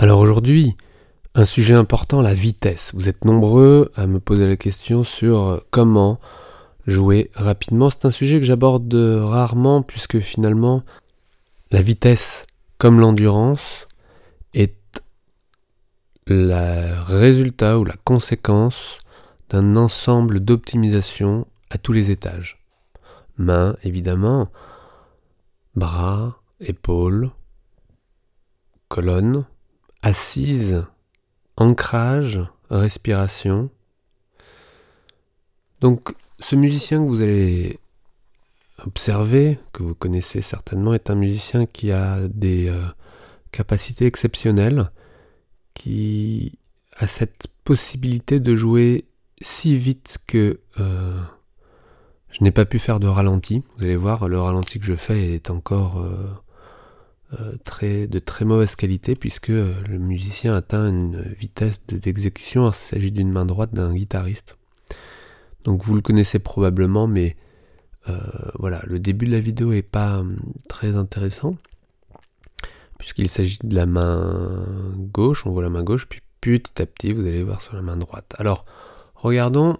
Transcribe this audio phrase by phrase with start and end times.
[0.00, 0.76] Alors aujourd'hui,
[1.34, 2.92] un sujet important, la vitesse.
[2.94, 6.20] Vous êtes nombreux à me poser la question sur comment
[6.86, 7.90] jouer rapidement.
[7.90, 10.84] C'est un sujet que j'aborde rarement puisque finalement
[11.72, 12.46] la vitesse
[12.78, 13.88] comme l'endurance
[14.54, 15.02] est
[16.28, 19.00] le résultat ou la conséquence
[19.50, 22.62] d'un ensemble d'optimisation à tous les étages.
[23.36, 24.48] Mains, évidemment,
[25.74, 27.32] bras, épaules,
[28.88, 29.44] colonne,
[30.08, 30.86] assise,
[31.58, 33.68] ancrage, respiration.
[35.82, 37.78] Donc ce musicien que vous allez
[38.86, 42.86] observer, que vous connaissez certainement, est un musicien qui a des euh,
[43.52, 44.90] capacités exceptionnelles,
[45.74, 46.58] qui
[46.96, 49.04] a cette possibilité de jouer
[49.42, 51.20] si vite que euh,
[52.30, 53.62] je n'ai pas pu faire de ralenti.
[53.76, 56.32] Vous allez voir, le ralenti que je fais est encore euh,
[57.64, 62.70] très, de très mauvaise qualité puisque le musicien atteint une vitesse d'exécution.
[62.70, 64.56] Il s'agit d'une main droite d'un guitariste.
[65.64, 67.36] Donc vous le connaissez probablement, mais
[68.58, 71.56] voilà, le début de la vidéo est pas hum, très intéressant
[72.98, 75.46] puisqu'il s'agit de la main gauche.
[75.46, 77.96] On voit la main gauche, puis petit à petit, vous allez voir sur la main
[77.96, 78.34] droite.
[78.38, 78.66] Alors,
[79.14, 79.78] regardons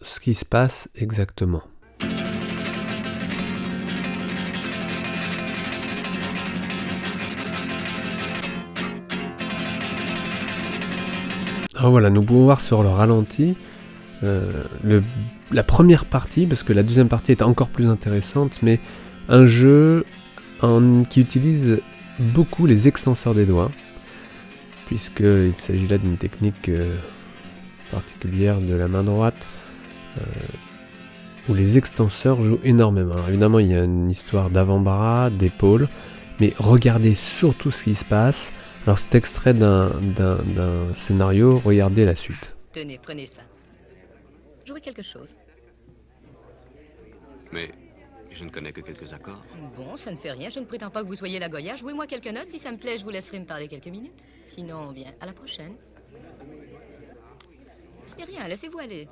[0.00, 1.62] ce qui se passe exactement.
[11.80, 13.56] Alors voilà, nous pouvons voir sur le ralenti
[14.22, 14.52] euh,
[15.50, 18.80] la première partie, parce que la deuxième partie est encore plus intéressante, mais
[19.30, 20.04] un jeu
[21.08, 21.80] qui utilise
[22.18, 23.70] beaucoup les extenseurs des doigts,
[24.88, 26.96] puisqu'il s'agit là d'une technique euh,
[27.90, 29.46] particulière de la main droite,
[30.18, 30.22] euh,
[31.48, 33.14] où les extenseurs jouent énormément.
[33.14, 35.88] Alors évidemment, il y a une histoire d'avant-bras, d'épaule,
[36.40, 38.52] mais regardez surtout ce qui se passe.
[38.84, 39.90] Alors c'est extrait d'un
[40.96, 42.56] scénario, regardez la suite.
[42.72, 43.42] Tenez, prenez ça.
[44.64, 45.36] Jouez quelque chose.
[47.52, 47.70] Mais
[48.30, 49.42] je ne connais que quelques accords.
[49.76, 51.76] Bon, ça ne fait rien, je ne prétends pas que vous soyez la Goya.
[51.76, 54.24] Jouez-moi quelques notes, si ça me plaît, je vous laisserai me parler quelques minutes.
[54.44, 55.74] Sinon, bien, à la prochaine.
[58.06, 59.08] Ce n'est rien, laissez-vous aller.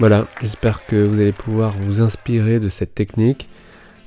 [0.00, 3.50] Voilà, j'espère que vous allez pouvoir vous inspirer de cette technique.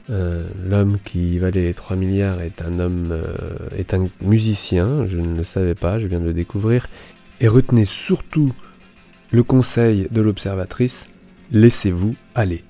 [0.10, 5.20] Euh, l'homme qui valait les 3 milliards est un homme, euh, est un musicien, je
[5.20, 6.88] ne le savais pas, je viens de le découvrir.
[7.42, 8.52] Et retenez surtout
[9.30, 11.06] le conseil de l'observatrice,
[11.52, 12.64] laissez-vous aller.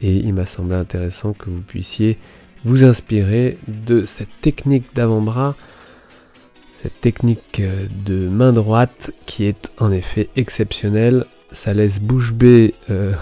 [0.00, 2.18] Et il m'a semblé intéressant que vous puissiez
[2.64, 5.56] vous inspirer de cette technique d'avant-bras,
[6.84, 7.60] cette technique
[8.06, 13.12] de main droite qui est en effet exceptionnelle ça laisse bouche bée euh,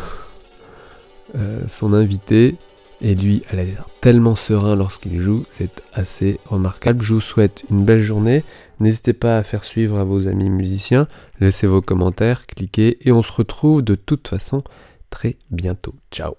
[1.37, 2.57] euh, son invité.
[3.05, 7.03] Et lui, elle a l'air tellement serein lorsqu'il joue, c'est assez remarquable.
[7.03, 8.45] Je vous souhaite une belle journée.
[8.79, 11.09] N'hésitez pas à faire suivre à vos amis musiciens,
[11.41, 14.63] laissez vos commentaires, cliquez et on se retrouve de toute façon
[15.11, 15.95] très bientôt.
[16.13, 16.35] Ciao